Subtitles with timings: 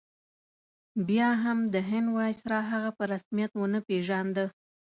[1.07, 4.45] بیا هم د هند ویسرا هغه په رسمیت ونه پېژانده.